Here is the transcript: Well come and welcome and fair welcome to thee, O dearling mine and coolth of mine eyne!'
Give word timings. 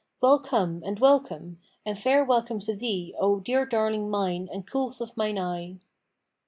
Well 0.19 0.39
come 0.39 0.81
and 0.83 0.97
welcome 0.97 1.59
and 1.85 1.95
fair 1.95 2.25
welcome 2.25 2.59
to 2.61 2.75
thee, 2.75 3.13
O 3.19 3.39
dearling 3.39 4.09
mine 4.09 4.49
and 4.51 4.65
coolth 4.65 4.99
of 4.99 5.15
mine 5.15 5.37
eyne!' 5.37 5.81